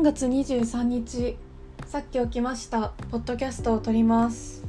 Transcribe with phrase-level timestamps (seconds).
[0.00, 1.36] 3月23日
[1.84, 2.94] さっき起きました。
[3.10, 4.64] ポッドキャストを撮ります。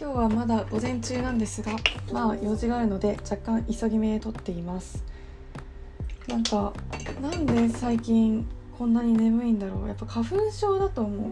[0.00, 1.72] 今日はまだ午前中なんですが
[2.10, 5.04] まあ用事があるので若干急ぎ目で撮っています。
[6.28, 6.72] なんか
[7.20, 8.48] なんで最近
[8.78, 9.86] こんなに眠いんだろう。
[9.86, 11.30] やっぱ花粉症だと思う。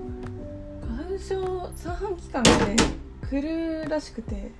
[0.86, 2.76] 花粉症三半期間がね
[3.30, 4.50] 来るらしくて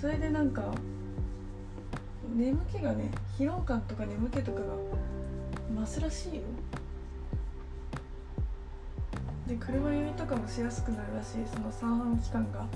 [0.00, 0.72] それでなんか
[2.32, 4.66] 眠気がね疲労感とか眠気とかが
[5.80, 6.42] 増すらしいよ。
[9.46, 11.44] で車酔いとかもしやすくなるらしい。
[11.52, 12.66] その三半規管が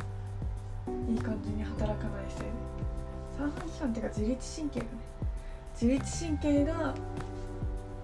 [1.08, 2.46] いい感じに働かないせいで。
[3.38, 4.90] 三半規管っていうか自律神経がね。
[5.80, 6.94] 自律神経が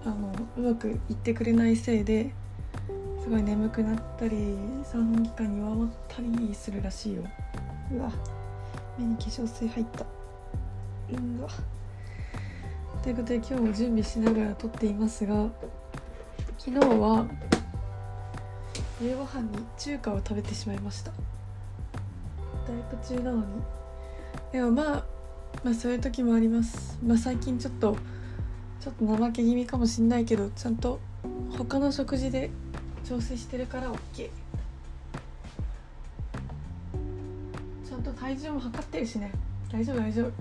[0.05, 2.31] あのうまくいってくれないせいで
[3.21, 7.23] すごい眠くなったり三半規管弱まったりするらしいよ。
[7.91, 8.11] うわ。
[8.97, 10.03] 目に化粧水入った。
[10.03, 11.49] うわ。
[13.03, 15.47] ということで今日も準備しながら撮っていますが
[16.57, 17.27] 昨日は
[19.05, 21.11] 夕ご飯に中華を食べてしまいました。
[22.67, 23.43] ダイエット中なのに。
[24.51, 25.05] でもまあ
[25.63, 26.97] まあそういう時もあります。
[27.05, 27.95] まあ最近ちょっと
[28.81, 30.99] ちょっと怠け気味かもしんないけどちゃんと
[31.55, 32.49] 他の食事で
[33.07, 39.31] 調整してるから OK ちゃんと体重も測ってるしね。
[39.71, 40.31] 大丈夫大丈夫。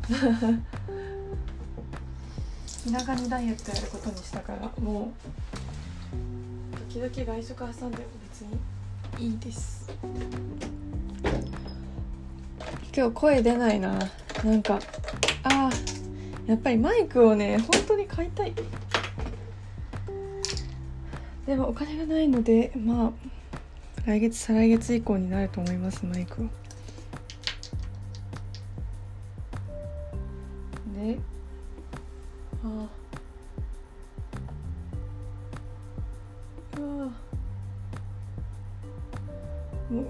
[2.84, 5.08] 気長にダイエットやることにしたからもう
[6.92, 8.04] 時々外食挟んでも
[8.42, 9.90] にいいです。
[12.96, 13.98] 今日声出ないな。
[14.44, 14.78] なんか
[15.42, 15.70] あ
[16.46, 18.52] やっぱりマイクをね本当に買いたい。
[21.46, 23.12] でもお金がないのでまあ
[24.06, 26.48] 来月再来月以降になると思いますマイクは
[30.96, 31.18] で
[32.64, 32.86] あ
[36.76, 37.10] あうわ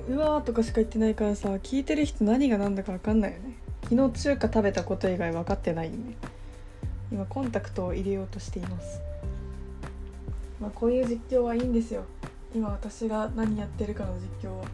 [0.09, 3.57] うわーとかしか言ってないからさ聞いてる人何が何だか分かんないよね。
[3.83, 6.17] 昨日中華食べたこと以外分かってないよね。
[7.13, 9.01] 今コンタクトを入れようとしています。
[10.61, 12.05] まあこういう実況はいいんですよ。
[12.55, 14.65] 今私が何やってるかの実況は。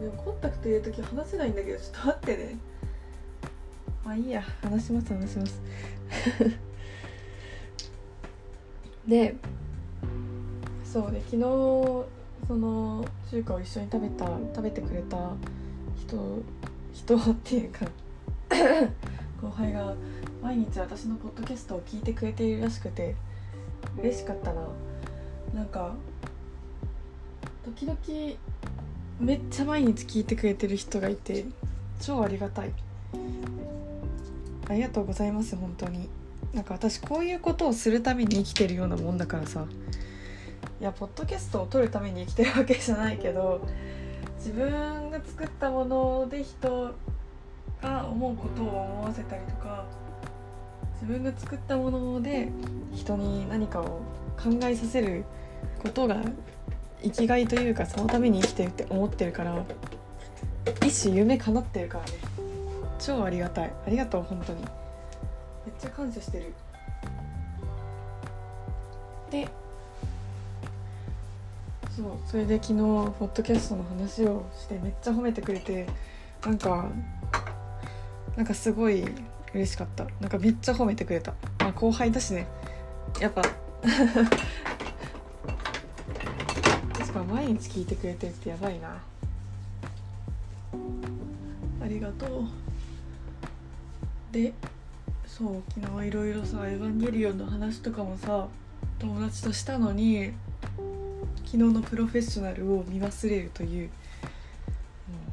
[0.00, 2.58] でもコンタクト入れる時話せないんだけどちょっと待ってね。
[4.04, 4.42] まあいいや。
[4.62, 5.60] 話します話します。
[9.06, 9.36] で
[10.94, 11.40] そうで昨日
[12.46, 15.16] その中華を一緒に食べた食べてくれた
[15.98, 16.40] 人
[16.92, 17.84] 人っていうか
[19.42, 19.92] 後輩が
[20.40, 23.16] 毎日私のポッドキャストを聞いてくれているらしくて
[23.98, 24.62] 嬉しかったな。
[25.52, 25.94] なんか
[27.64, 27.98] 時々
[29.18, 31.44] めっちゃ毎日聞いてくれてる人がいて
[32.00, 32.72] 超ありがたい。
[34.68, 36.08] ありがとうございます本当に。
[36.52, 39.66] なんか私こういうことをするために生きてるようなもんだからさ。
[40.84, 43.66] いやポッドキャストを撮るために生きてるわけじゃないけど
[44.36, 46.94] 自分が作ったもので人
[47.80, 49.86] が思うことを思わせたりとか
[51.00, 52.50] 自分が作ったもので
[52.92, 54.02] 人に何かを
[54.36, 55.24] 考えさせる
[55.82, 56.20] ことが
[57.02, 59.64] 生きがいというかそのために生きてるって思ってるから
[60.86, 62.10] 一種夢叶ってるからね。
[62.98, 63.72] 超ありがたい。
[63.86, 64.60] ありがとう本当に。
[64.60, 64.68] めっ
[65.78, 66.52] ちゃ感謝してる。
[69.30, 69.48] で
[71.96, 75.86] そうそれで昨日ポッドキャストの話をしてめっちゃ褒めてくれて
[76.44, 76.90] なんか
[78.36, 79.04] なんかすごい
[79.54, 80.04] 嬉しかった。
[80.20, 81.34] なんかめっちゃ褒めてくれた。
[81.60, 82.48] まあ後輩だしね。
[83.20, 83.42] やっぱ。
[86.98, 88.88] 確か毎日聞いてくれてるってやばいな。
[91.80, 92.44] ありがとう。
[94.32, 94.52] で
[95.26, 98.48] そう昨日いろいろさ「エヴァンゲリオン」の話とかもさ
[98.98, 100.32] 友達としたのに
[101.54, 103.90] 昨日のプロフェッショナルを見忘れるという、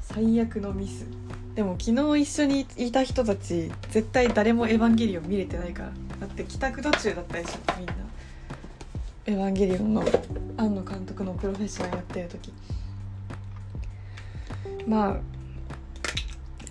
[0.02, 1.08] 最悪のミス。
[1.56, 5.92] でも昨日一緒にいた人たち絶対誰も「エヴァンゲリオン」見れてないから。
[6.20, 7.94] だって帰宅途中だったでしょみんな
[9.26, 10.04] 「エヴァンゲリオン」の
[10.58, 12.54] 庵野監督のプロフェッショナルやってる時。
[14.86, 15.20] ま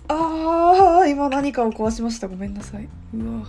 [0.07, 2.29] ああー今何かを壊しました。
[2.29, 2.87] ごめんなさい。
[3.13, 3.47] うわ。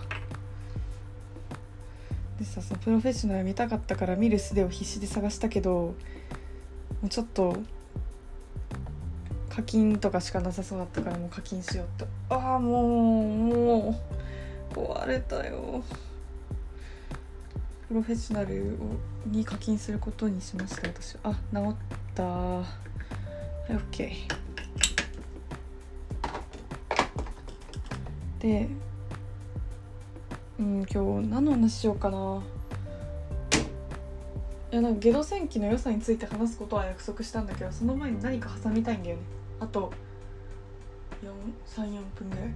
[2.42, 5.94] でさそのプロフェッショナル見たかったから見る術を必死で探したけども
[7.04, 7.56] うちょっと
[9.48, 12.06] 課金とかしかなさそうだったからもう課金しようって。
[12.30, 14.02] ああもうも
[14.72, 15.84] う壊れたよ
[17.86, 21.76] プロフェッショナルをに課金することにしました私あ治っ
[22.14, 22.64] たは
[23.68, 24.10] い OK
[28.40, 28.68] で
[30.58, 32.42] うん今日何の話しようかな。
[34.70, 39.22] いやなんかゲド戦記の良さについて話すことは約束したんだけどその前に何か挟みたいんだよね。
[39.60, 39.92] あと
[41.76, 41.84] 34
[42.14, 42.48] 分ぐらい。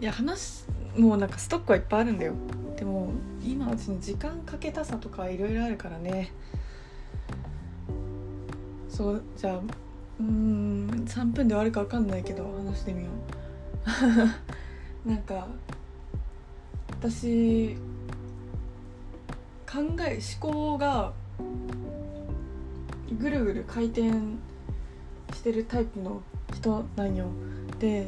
[0.00, 0.64] いや話
[0.96, 2.34] もうなんかストックはいっぱいあるんだよ。
[2.76, 3.12] でも
[3.44, 6.32] 今うちの時間かけたさとかいろいろあるからね。
[8.88, 9.60] そうじゃあ
[10.18, 13.10] うん3分で終わるか分かんないけど話してみよ
[15.06, 15.08] う。
[15.08, 15.46] なんか
[17.00, 17.76] 私
[19.66, 21.14] 考え思考が
[23.18, 24.10] ぐるぐる回転
[25.32, 26.20] してるタイプの
[26.54, 27.24] 人なんよ
[27.78, 28.06] で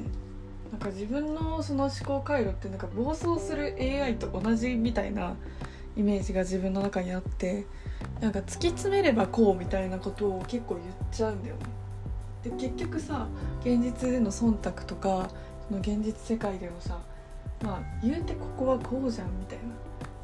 [0.70, 5.36] なんか自分のその思考回路ってなんか暴走する AI と同じみたいな
[5.96, 7.64] イメージが自分の中にあって
[8.20, 11.62] なんか突き詰めればこうみたいなことを結構言っちゃうんだよね。
[12.44, 13.26] で結局さ
[13.60, 15.30] 現実での忖度とか
[15.66, 16.98] その現実世界でのさ
[17.62, 19.64] まあ言うてここはこうじゃんみたいな。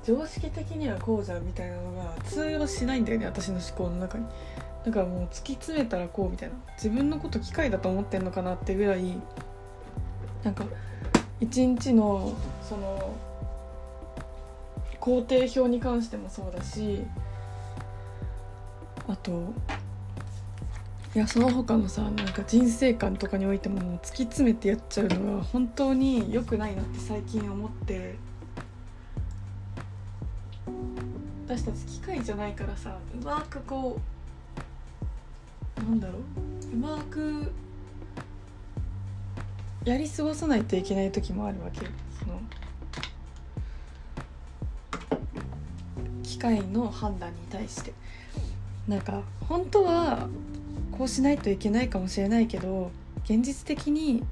[0.05, 4.25] 常識的にはこうじゃんみたいなのが通用しないんだよね私の思考の中に。
[4.85, 6.55] だからもう突き詰めたらこうみたいな。
[6.77, 9.15] 自分のこと機械だと思ってんのかなってぐらい
[10.43, 10.65] なんか
[11.41, 12.33] 一日の
[12.63, 13.15] その
[15.01, 17.05] 工程表に関してもそうだし
[19.09, 19.53] あと
[21.15, 28.17] いやその他のさなんか人生観とかにおいても突き詰めてやっちゃうのが本当に良くないなって最近思って。
[31.47, 33.99] 私たち機械じゃないからさうまくこ
[35.79, 37.51] うなんだろううまく
[39.87, 41.81] やり過ごさないといけない時もあるわけ。
[41.81, 42.39] その
[46.23, 47.95] 機械の判断に対して。
[48.87, 50.29] なんか本当は
[50.99, 52.91] こうしないといけないかもしれないけど
[53.25, 54.25] 現実的に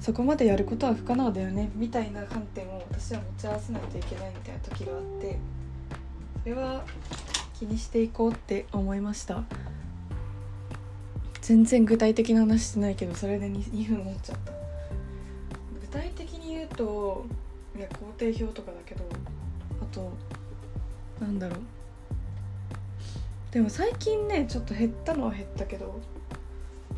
[0.00, 5.38] そこまでやることは不可能だよねみたいな観点を私は持ち合わせないといけないみたいな時があって
[6.42, 6.82] それは
[7.52, 9.44] 気にしていこうって思いました。
[11.42, 14.52] 全然具体的な話してないけどそれで 2, 2分持っちゃった。
[15.80, 17.26] 具体的に言うと
[17.76, 19.04] いや工程表とかだけど
[19.80, 20.10] あと
[21.20, 21.58] なんだろう。
[23.52, 26.00] でも最近ねちょっと減ったのは減ったけど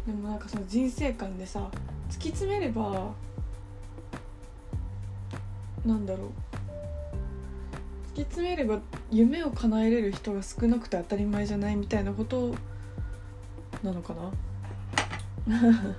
[0.07, 1.69] でもなんかその人生観でさ
[2.09, 3.13] 突き詰めれば
[5.85, 6.29] なんだろう。
[8.15, 8.79] 突き詰めれば
[9.11, 12.55] 夢を叶えれる人が少なくて当たり前じゃないみたいなこと
[13.83, 14.31] なのかな。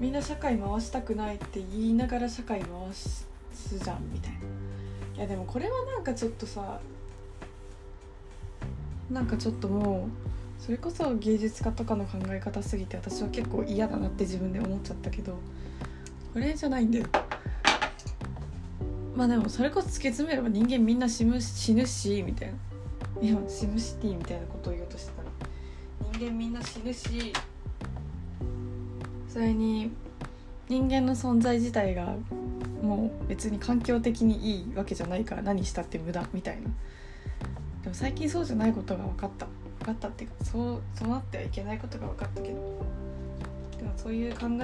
[0.00, 3.26] みんな社会回したくないって言いながら社会回す
[3.68, 4.38] じゃんみたいな。
[5.16, 6.80] いやでもこれはなんかちょっとさ
[9.12, 15.38] なんかちょっともうそれこそ芸術家とかの考え方すぎて私は結構嫌だなって自分で思っちゃったけど
[16.32, 17.06] これじゃないんだよ。
[19.14, 22.54] まあでもそれこそ突き詰めれば人間みんな死ぬ死ぬしみたいな。
[23.20, 25.28] 今シムシティみたいなことを言おうとしてたら
[26.12, 27.32] 人間みんな死ぬし
[29.28, 29.92] それに
[30.68, 32.16] 人間の存在自体が
[32.82, 36.62] もう別に環境的にいいわけじゃないから何したって無駄みたいな。
[36.62, 36.72] で
[37.92, 39.46] も最近そうじゃないことが分かった。
[39.80, 42.54] 分かったっていうかそうそうなってはいけないことが分かったけど。
[43.76, 44.58] でもそういう考えに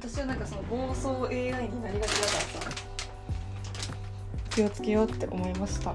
[0.00, 2.70] 私はなんかその暴走 AI になりがちだからさ。
[4.50, 5.94] 気をつけようって思いました。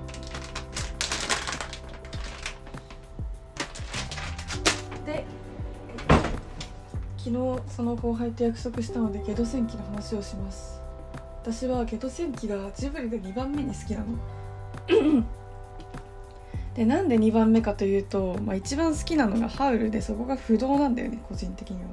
[5.06, 5.26] で
[7.18, 10.80] 昨日その後輩と約束したのでゲド戦記の話をします。
[11.42, 14.06] 私はゲド戦記がジブリで2番目に好きなの。
[16.76, 21.90] でなんで2番目かというと、まあ、一番好きなのがハウルでそこが不動なんだよね個人的には。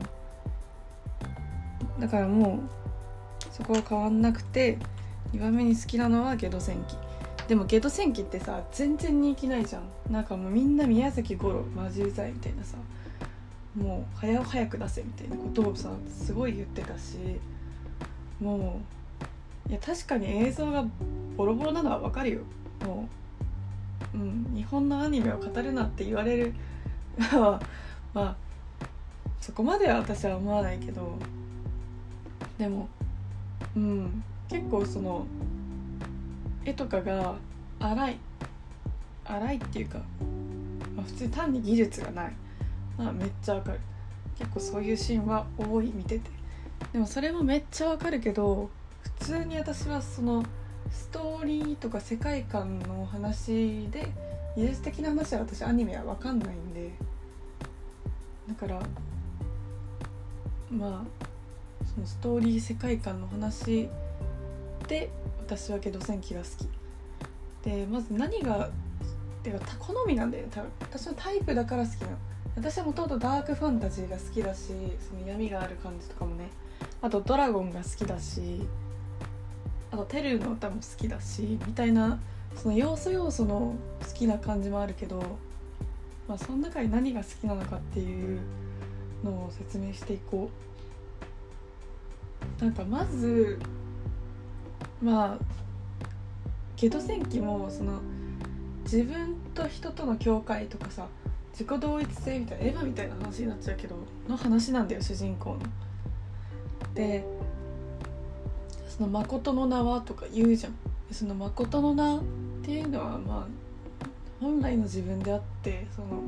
[2.00, 2.60] だからもう
[3.52, 4.78] そこは変わんなくて
[5.32, 6.96] 2番目に好きなのはゲド戦記。
[7.46, 9.82] でもゲド戦記ってさ全然人気ないじゃん。
[10.10, 12.76] なんかもうみんな宮崎五郎マジうざいみたいなさ
[13.76, 17.18] もう早早く出せみたいなことをさすごい言ってたし
[18.40, 18.80] も
[19.68, 20.84] ういや確かに映像が
[21.36, 22.40] ボロボロなのはわかるよ。
[22.84, 23.08] も
[24.14, 26.54] う、うん、日本のアニメを語るなって言われる。
[27.18, 27.60] は
[28.14, 28.36] まあ
[29.40, 31.16] そこまでは私は思わないけど。
[32.58, 32.88] でも
[33.74, 35.26] うん結構その
[36.64, 37.34] 絵とかが
[37.80, 38.18] 荒い
[39.24, 39.98] 荒いっていうか、
[40.94, 42.32] まあ、普通単に技術がない。
[42.98, 43.80] まあめっちゃわかる。
[44.38, 46.30] 結構そういうシーンは多い見てて。
[46.92, 48.68] でもそれもめっちゃわかるけど
[49.18, 50.44] 普通に私はその
[50.92, 54.06] ストーリーとか世界観の話で
[54.56, 56.90] 技術的な話は私アニメは分かんないんで
[58.48, 58.80] だから
[60.70, 61.22] まあ
[61.94, 63.88] そのストーリー世界観の話
[64.88, 66.68] で私はゲド戦記が好き。
[67.64, 68.70] でまず何が
[69.42, 72.16] てか好みなんだよ多分私のタイプだから好きなの。
[72.56, 74.72] 私はもともとダークファンタジーが好きだし
[75.08, 76.48] その闇がある感じとかもね。
[77.00, 78.62] あとドラゴンが好きだし
[79.92, 82.18] あとテルの歌も好きだしみたいな
[82.56, 85.22] その要素要素の好きな感じもあるけど、
[86.26, 88.40] まあ、その中で何が好きなのかっていう
[89.22, 90.50] のを説明していこ
[92.60, 93.58] うなんかまず
[95.02, 95.38] まあ
[96.76, 98.00] ゲド戦記もその
[98.84, 101.06] 自分と人との境界とかさ
[101.52, 103.96] 自己同一性みたいなエヴァみたいな話になっちゃうけど
[104.28, 105.60] の話なんだよ主人公の。
[106.94, 107.24] で
[108.96, 110.74] その「誠の名は」とか言うじゃん。
[111.10, 112.22] その誠の名っ
[112.62, 113.46] ていうのはまあ
[114.40, 116.22] 本来の自分であってその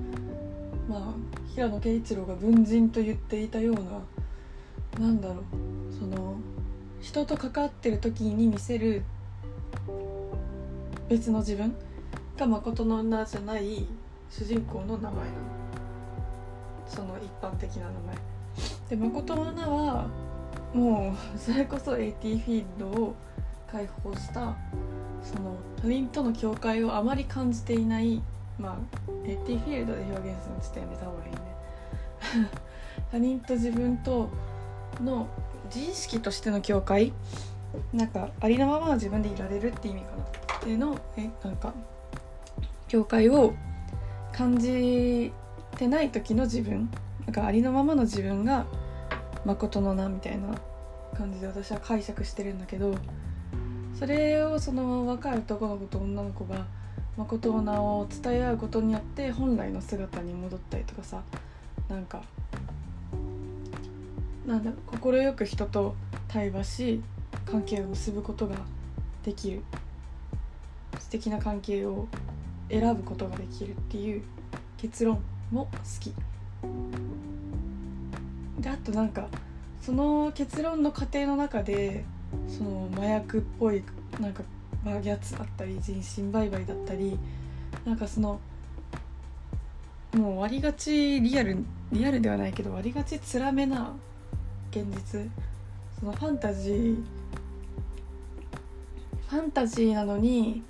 [0.89, 1.15] まあ
[1.55, 3.75] 平野啓一郎が文人と言っていたよう
[5.01, 5.39] ななんだろう
[5.99, 6.37] その
[7.01, 9.03] 人と関わってる時に見せる
[11.09, 11.75] 別の自分
[12.37, 13.87] が誠の名じゃない
[14.31, 15.25] 主人公の名前なの
[16.87, 18.17] その一般的な名前
[18.91, 20.09] で誠の名は
[20.75, 23.15] もうそれこそ AT フィールドを
[23.71, 24.57] 解放した
[25.23, 28.21] その他人との境界をあまり感じていない
[28.59, 28.77] まあ
[29.25, 31.39] AT フィールドで表現するのちょっとやめた方がいいね。
[33.13, 34.29] 他人と自分と
[35.03, 35.29] の
[35.73, 37.13] 自意識としての境界
[37.93, 41.73] なんかありのままは自分でいられるって意味かなっていうのえなんか
[42.89, 43.55] 境界を
[44.33, 45.33] 感じ
[45.77, 46.91] てない時の自分
[47.27, 48.67] なんかありのままの自分が
[49.45, 50.49] 誠の名みたいな
[51.17, 52.95] 感じで私は解釈してるんだけど
[53.99, 56.67] それをその若い男の子と女の子が
[57.17, 61.23] 誠の名を伝え合うことによって本来の姿に戻ったりとかさ
[61.89, 62.23] なんか
[64.47, 65.95] なんだ快く人と
[66.29, 67.03] 対話し
[67.47, 68.57] 関係を結ぶことが
[69.25, 69.63] できる。
[70.99, 72.09] 素敵な関係を
[72.69, 74.23] 選ぶことができるっていう
[74.77, 76.13] 結論も好き。
[78.85, 79.29] となんか
[79.81, 82.05] その結論の過程の中で
[82.49, 83.83] その麻薬っぽい
[84.21, 84.43] なんか
[85.03, 87.19] やつだったり人身売買だったり
[87.85, 88.41] なんかその
[90.15, 91.59] もう割りがちリアル
[91.93, 93.95] リアルではないけど割りがちつらめな
[94.71, 95.29] 現実。
[95.99, 96.97] そのファンタジー
[99.29, 100.63] ファンタジーなのに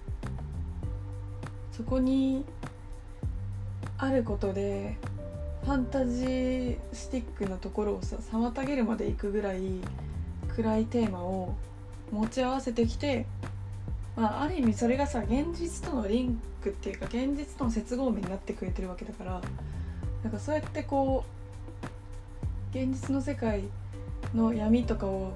[1.72, 2.44] そこに
[3.98, 4.96] あることで
[5.64, 9.62] ファンタジースティックなところをさ妨げるまでいくぐらい
[10.54, 11.54] 暗いテーマを
[12.12, 13.24] 持ち合わせてきて、
[14.14, 19.40] まあ、ある意味それがさ現実とのリンクっていうか現実との接合面になってくれてるわけだから
[20.22, 21.24] なんかそうやってこ
[22.74, 23.64] う現実の世界
[24.34, 25.32] の闇とかを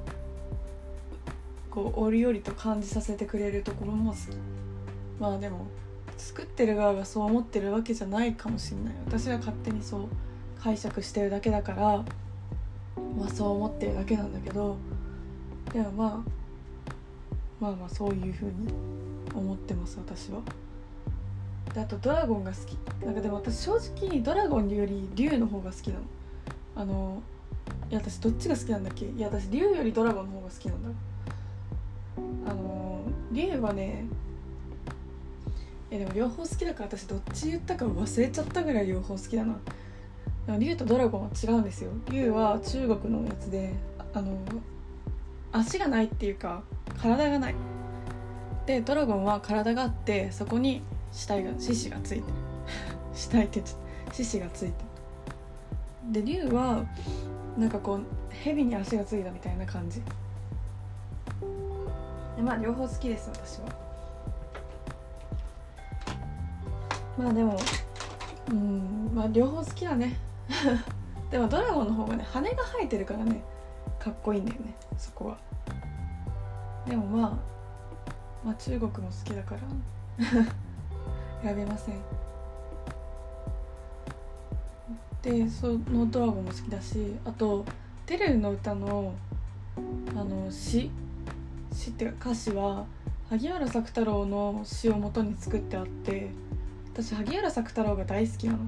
[1.70, 4.20] こう折々と感じさせてくれるところも好き。
[5.18, 5.66] まあでも
[6.18, 8.94] 作ってる側がそう思ってるわけじゃないかもしんない。
[9.06, 10.08] 私は勝手にそう
[10.60, 12.04] 解釈してるだけだから
[13.16, 14.76] まあそう思ってるだけなんだけど
[15.72, 16.10] でもまあ
[17.60, 18.54] まあまあそういう風に
[19.34, 20.40] 思ってます私は。
[21.72, 22.76] であとドラゴンが好き。
[23.04, 26.00] なんかでも私正直ドラゴンより竜の方が好きなの。
[26.76, 27.22] あの
[27.90, 29.06] いや私どっちが好きなんだっけ？
[29.06, 30.88] いや私竜よりドラゴンの方が好きなんだ。
[32.50, 33.00] あの
[33.32, 34.06] 竜はね
[35.90, 39.58] えでも両方好きだから私どっち言ったか忘れちゃったぐらい両方好きだな。
[40.46, 41.90] でも竜とドラゴンは違うんですよ。
[42.10, 43.72] 竜は中国のやつで
[44.12, 44.38] あの
[45.52, 46.62] 足がないっていうか
[47.00, 47.54] 体がない。
[48.66, 52.34] でドラゴンは体があってそこに死体が獅子がついてる。
[53.14, 53.62] 死体って
[54.12, 54.74] 獅子がついて
[56.06, 56.12] る。
[56.12, 56.84] で竜は
[57.56, 60.02] なんかこう蛇に足がついたみたいな感じ。
[62.36, 63.87] でまあ両方好きです私は。
[67.18, 67.58] まあでも
[68.50, 70.16] うんまあ両方好きだね。
[71.30, 73.42] でもドラゴンの方がね羽が生えてるからね。
[73.98, 75.38] かっこいいんだよねそこは。
[76.86, 77.30] でもまあ
[78.44, 79.60] まあ中国も好きだから。
[81.42, 81.96] 選べません。
[85.22, 87.64] でそのドラゴンも好きだしあと
[88.06, 89.12] テレビの歌の
[90.14, 90.90] あの詩？
[91.72, 92.86] 詩っていうか歌詞は
[93.28, 96.30] 萩原作太郎の詩をもとに作ってあって
[97.00, 98.58] 私萩原作太郎が大好きなの。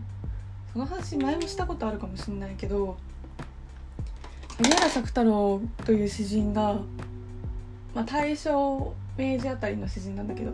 [0.72, 2.96] その話前もしたことあるかもしれないけど
[4.56, 6.74] 萩原作太郎という詩人が、
[7.92, 10.52] まあ、大正明治あたりの詩人なんだけど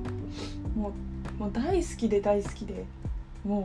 [0.75, 0.91] も
[1.39, 2.87] うもう大好きで大好きで
[3.45, 3.65] もう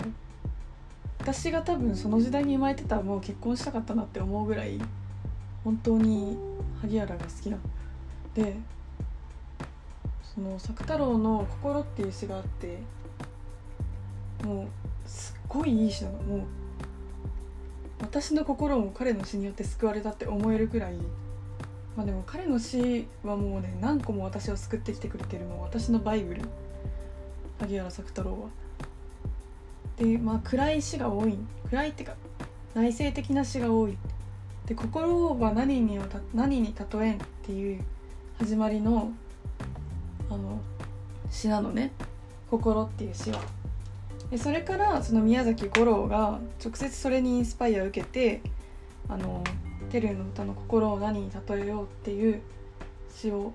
[1.20, 4.77] 私が多分その時代に生まれてたらもう結婚したかったなって思うぐらい
[5.63, 6.38] 本当に
[6.82, 7.56] 萩原が好きな。
[7.56, 7.63] の
[8.36, 8.58] で
[10.36, 12.77] その作太郎の「心」っていう詩があって
[14.44, 14.68] もう
[15.06, 16.42] すっごいいい詩なのもう
[18.02, 20.96] 私の心も彼の詩によって救われたって思えるくらい
[21.96, 26.42] まあでも彼の詩はもうね何個も私を救ってきてくれてるもう私のバイブル
[27.60, 28.38] 萩原作太郎は。
[29.98, 31.38] でまあ暗い詩が多い
[31.70, 32.16] 暗いっていうか
[32.74, 33.98] 内省的な詩が多い
[34.66, 36.00] で心は何に
[36.34, 37.84] 何に例えんっていう
[38.40, 39.12] 始まりの
[40.30, 40.60] あの
[41.30, 41.92] 詩なのね
[42.50, 43.61] 「心」っていう詩は。
[44.32, 48.42] でそれからその宮崎五郎が直接それにインスパイアを受けて
[49.10, 49.44] あの
[49.92, 52.42] テルの歌の心を何に例えようっていう
[53.14, 53.54] 詩を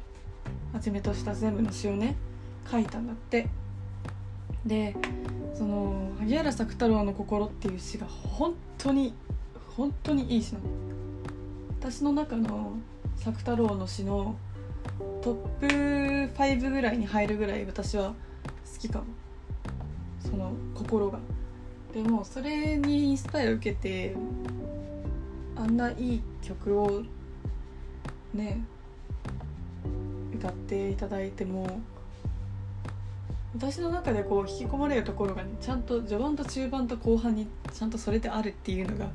[0.74, 2.14] はじめとした全部の詩をね
[2.70, 3.48] 書いたんだって。
[4.66, 4.96] で
[5.54, 9.14] その萩原作太郎の心っていう詩が本当に
[9.76, 10.66] 本当にいい詩なの。
[11.80, 12.72] 私の中の
[13.16, 14.36] 作太郎の詩の
[15.22, 15.66] トップ
[16.36, 18.14] 5ぐらいに入るぐらい私は
[18.74, 19.04] 好きかも。
[20.36, 21.18] その心が。
[21.94, 24.14] でもそれにインスパイア受けて
[25.56, 27.02] あんないい曲を
[28.34, 28.62] ね
[30.34, 31.80] 歌っていただいても
[33.54, 39.08] 私の中でこう引き込まれるところがねちゃんと序盤と中盤と後半にちゃんとそれであるっていうのが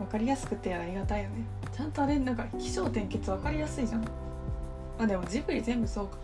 [0.00, 1.44] 分かりやすくてありがたいよね。
[1.72, 4.04] ちゃんとあれなんか起承転結分かりやすいじゃん。
[4.98, 6.23] あでもジブリ全部そうか。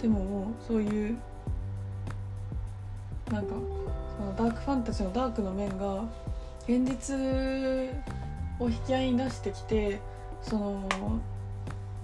[0.00, 1.16] でももうそういう
[3.30, 3.54] なんか
[4.16, 6.04] そのダークファンタジーのダークの面が
[6.68, 7.16] 現実
[8.60, 10.00] を引き合いに出してきて
[10.42, 10.88] その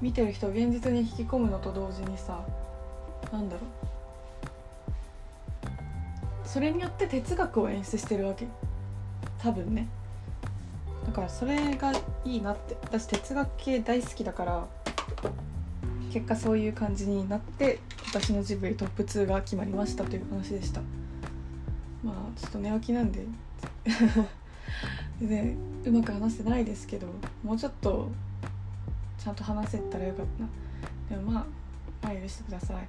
[0.01, 2.45] 見てる人を現実に引き込むのと同時にさ
[3.33, 3.65] なんだろう。
[6.45, 8.47] それによって哲学を演出してるわけ。
[9.39, 9.89] 多分ね。
[11.07, 11.93] だからそれが
[12.25, 12.77] いいなって。
[12.83, 14.67] 私哲学系大好きだから
[16.15, 20.81] 結果そういう感じになって私のジブリトップ2が決まりましたという話でした。
[22.05, 23.27] まあちょっと寝起きなんで。
[25.19, 27.09] 全然うまく話せないですけど
[27.43, 28.09] もうちょっと
[29.19, 30.49] ちゃんと話せたらよかったな。
[31.11, 31.47] でもまあ
[32.01, 32.87] まあ許してください。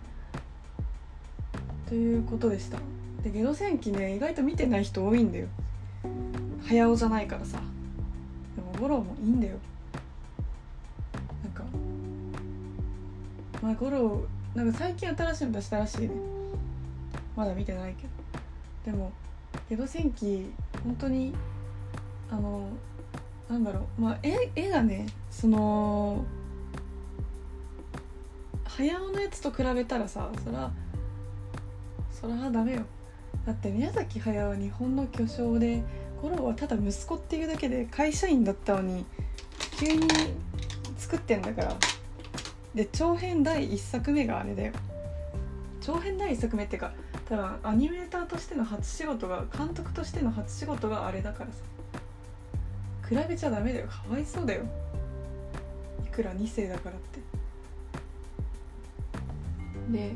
[1.90, 2.78] ということでした。
[3.24, 5.48] でゲド戦記ね意外と見てない人多いんだよ。
[6.64, 7.60] 早尾じゃないからさ。
[8.56, 9.58] でも五郎もいいんだよ。
[13.66, 14.22] まあ五郎
[14.54, 16.12] なんか最近新しいの出したらしいね。
[17.36, 18.92] まだ見てないけど。
[18.92, 19.12] でも
[19.68, 20.52] ゲド戦記
[20.84, 21.34] 本当に
[22.30, 22.70] あの
[23.50, 24.02] なんだろう。
[24.02, 26.24] まあ絵絵がねその
[28.66, 30.72] 早尾のやつと比べたらさそら
[32.12, 32.84] そらダメよ。
[33.48, 35.82] だって宮崎駿は日本の巨匠で
[36.22, 39.08] 五郎はただ息子っていうだけで会社員だったのに
[39.80, 40.08] 急に
[41.00, 41.76] 作ってんだから。
[42.76, 44.74] で長編第1作目があれだよ。
[45.82, 46.94] 長編第1作目っていうか
[47.30, 51.58] 多分アニメーターとしての初仕事が監督としての初仕事があれだからさ。
[53.08, 53.88] 比べちゃダメだよ。
[53.88, 54.64] かわいそうだよ。
[56.04, 57.20] いくら2世だからって。
[59.92, 60.16] で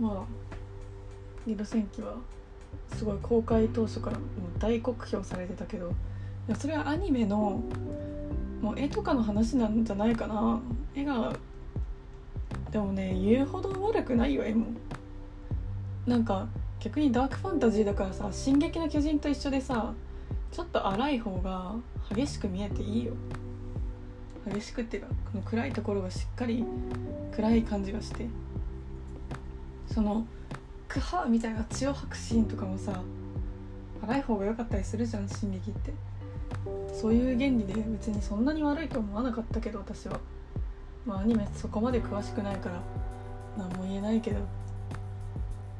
[0.00, 0.24] まあ
[1.46, 2.16] 「二度戦記」は
[2.96, 5.92] すごい公開当初からもう大酷評されてたけど
[6.58, 7.62] それはアニメの
[8.60, 10.60] もう絵とかの話なんじゃないかな。
[10.94, 11.32] 絵が
[12.72, 14.66] でもね言うほど悪くないよ絵も
[16.06, 16.48] なんか
[16.80, 19.92] 逆にダークファンタジーだからさ「進撃の巨人」と一緒でさ
[20.50, 21.76] ちょっと荒い方が
[22.10, 23.12] 激しく見えていいよ。
[24.44, 26.64] 激しくっていうかこの暗いところがしっかり
[27.30, 28.26] 暗い感じがして。
[29.86, 30.26] その
[30.88, 33.02] クハみたいな血を吐くシーンとかもさ
[34.02, 35.92] 荒い方が良かったりするじゃん進撃って。
[36.92, 40.18] そういう原理で別にそんなに悪いと思わなかったけど私は。
[41.06, 42.80] まあアニメそこまで詳しくないから
[43.56, 44.36] 何も言えないけど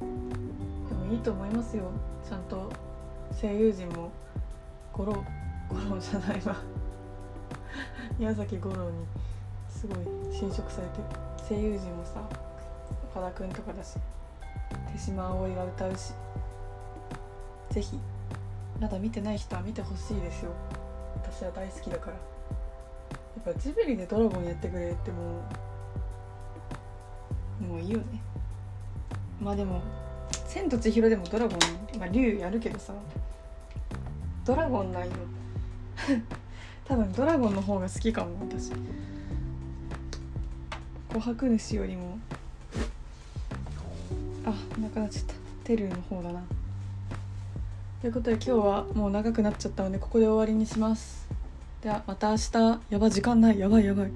[0.01, 1.85] でもいいと思いますよ
[2.29, 2.71] ちゃんと
[3.41, 4.11] 声優陣も
[4.93, 5.25] 五郎
[5.69, 6.57] 五郎じゃないわ
[8.19, 9.07] 宮崎五郎に
[9.71, 9.99] すごい
[10.33, 11.01] 侵食されて
[11.49, 12.21] 声優陣もさ
[13.11, 13.97] 岡田君とかだし
[14.93, 16.13] 手島葵が歌うし
[17.71, 17.99] ぜひ
[18.81, 20.51] まだ見てない人は見てほしいですよ
[21.15, 22.17] 私は大好きだから
[23.51, 25.43] っぱジブリでドラゴンやってくれっても
[27.61, 28.05] うもういいよね。
[29.41, 29.83] まあでも
[30.47, 32.93] 「千と千尋」でもドラゴン、まあ、竜やるけどさ。
[34.45, 35.13] ドラゴンないよ。
[36.85, 38.73] 多分ドラゴンの方が好きかも私。
[41.11, 42.19] 琥珀主よりも。
[44.45, 45.35] あなくなっちゃった。
[45.65, 46.43] テルの方だな。
[48.01, 51.22] ということで今日はもう長くなっちゃったのでここで終わりにします。
[51.83, 52.81] ではまた明日。
[52.91, 53.59] やば時間ない。
[53.59, 54.11] やばいやばい。